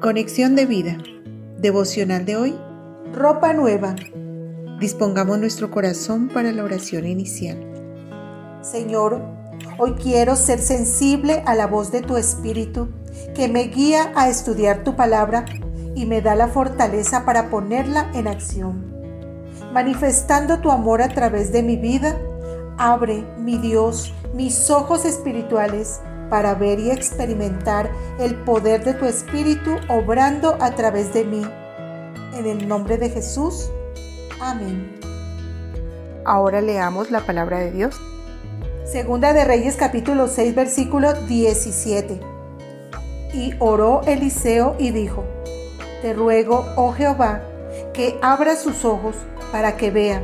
[0.00, 0.96] Conexión de vida.
[1.58, 2.58] Devocional de hoy.
[3.12, 3.94] Ropa nueva.
[4.78, 7.58] Dispongamos nuestro corazón para la oración inicial.
[8.62, 9.20] Señor,
[9.76, 12.88] hoy quiero ser sensible a la voz de tu Espíritu,
[13.34, 15.44] que me guía a estudiar tu palabra
[15.94, 18.82] y me da la fortaleza para ponerla en acción.
[19.74, 22.18] Manifestando tu amor a través de mi vida,
[22.78, 26.00] abre, mi Dios, mis ojos espirituales
[26.30, 31.42] para ver y experimentar el poder de tu Espíritu obrando a través de mí.
[32.34, 33.68] En el nombre de Jesús.
[34.40, 34.98] Amén.
[36.24, 38.00] Ahora leamos la palabra de Dios.
[38.84, 42.20] Segunda de Reyes capítulo 6 versículo 17.
[43.34, 45.24] Y oró Eliseo y dijo,
[46.02, 47.42] Te ruego, oh Jehová,
[47.92, 49.16] que abra sus ojos
[49.52, 50.22] para que vea.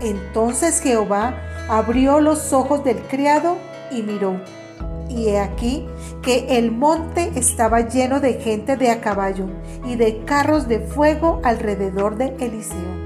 [0.00, 1.34] Entonces Jehová
[1.68, 3.56] abrió los ojos del criado
[3.90, 4.40] y miró
[5.14, 5.86] y he aquí
[6.22, 9.46] que el monte estaba lleno de gente de a caballo
[9.86, 13.04] y de carros de fuego alrededor de Eliseo.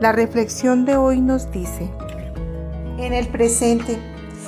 [0.00, 1.90] La reflexión de hoy nos dice,
[2.98, 3.98] en el presente,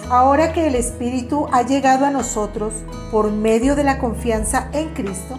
[0.08, 2.72] ahora que el Espíritu ha llegado a nosotros
[3.10, 5.38] por medio de la confianza en Cristo,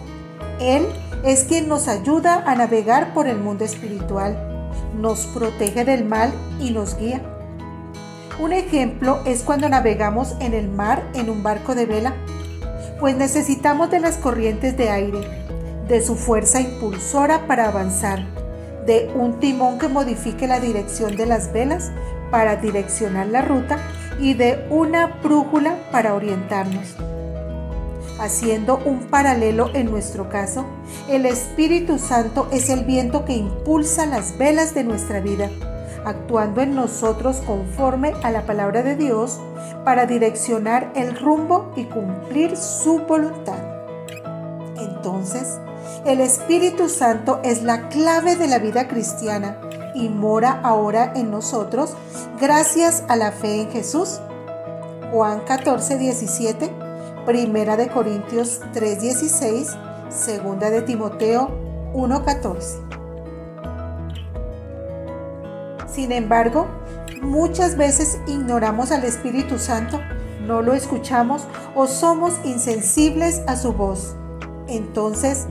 [0.60, 0.86] Él
[1.24, 6.70] es quien nos ayuda a navegar por el mundo espiritual, nos protege del mal y
[6.70, 7.33] nos guía.
[8.38, 12.14] Un ejemplo es cuando navegamos en el mar en un barco de vela,
[12.98, 15.20] pues necesitamos de las corrientes de aire,
[15.86, 18.26] de su fuerza impulsora para avanzar,
[18.86, 21.92] de un timón que modifique la dirección de las velas
[22.32, 23.78] para direccionar la ruta
[24.18, 26.96] y de una brújula para orientarnos.
[28.18, 30.66] Haciendo un paralelo en nuestro caso,
[31.08, 35.50] el Espíritu Santo es el viento que impulsa las velas de nuestra vida
[36.04, 39.40] actuando en nosotros conforme a la palabra de Dios
[39.84, 43.58] para direccionar el rumbo y cumplir su voluntad.
[44.76, 45.58] Entonces,
[46.06, 49.58] el Espíritu Santo es la clave de la vida cristiana
[49.94, 51.94] y mora ahora en nosotros
[52.40, 54.20] gracias a la fe en Jesús.
[55.12, 56.70] Juan 14, 17,
[57.24, 59.76] Primera de Corintios 3, 16,
[60.08, 61.50] Segunda de Timoteo
[61.94, 63.03] 1, 14.
[65.94, 66.66] Sin embargo,
[67.22, 70.00] muchas veces ignoramos al Espíritu Santo,
[70.44, 71.46] no lo escuchamos
[71.76, 74.16] o somos insensibles a su voz.
[74.66, 75.46] Entonces,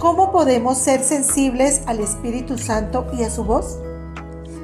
[0.00, 3.78] ¿cómo podemos ser sensibles al Espíritu Santo y a su voz?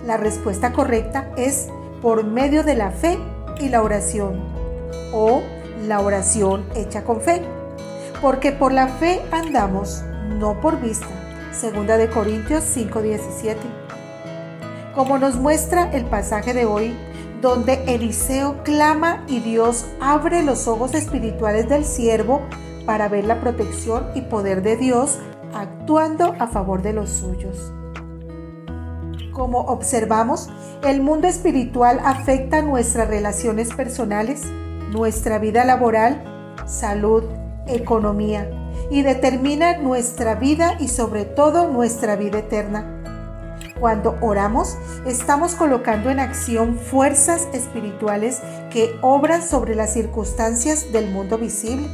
[0.04, 1.68] La respuesta correcta es
[2.02, 3.16] por medio de la fe
[3.60, 4.41] y la oración
[5.12, 5.42] o
[5.86, 7.41] la oración hecha con fe.
[8.20, 10.02] Porque por la fe andamos,
[10.41, 11.06] no por vista.
[11.52, 13.79] Segunda de Corintios 5:17
[15.00, 16.94] como nos muestra el pasaje de hoy,
[17.40, 22.42] donde Eliseo clama y Dios abre los ojos espirituales del siervo
[22.84, 25.18] para ver la protección y poder de Dios
[25.54, 27.72] actuando a favor de los suyos.
[29.32, 30.50] Como observamos,
[30.84, 34.42] el mundo espiritual afecta nuestras relaciones personales,
[34.90, 36.22] nuestra vida laboral,
[36.66, 37.24] salud,
[37.66, 38.50] economía
[38.90, 42.99] y determina nuestra vida y sobre todo nuestra vida eterna.
[43.80, 44.76] Cuando oramos,
[45.06, 51.88] estamos colocando en acción fuerzas espirituales que obran sobre las circunstancias del mundo visible.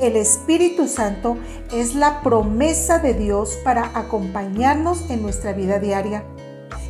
[0.00, 1.36] El Espíritu Santo
[1.72, 6.22] es la promesa de Dios para acompañarnos en nuestra vida diaria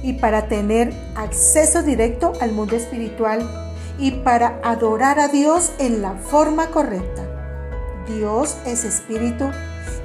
[0.02, 3.48] y para tener acceso directo al mundo espiritual
[3.98, 7.33] y para adorar a Dios en la forma correcta.
[8.06, 9.50] Dios es espíritu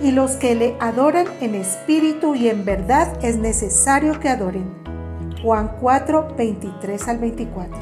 [0.01, 4.73] y los que le adoran en espíritu y en verdad es necesario que adoren.
[5.43, 7.77] Juan 4, 23 al 24.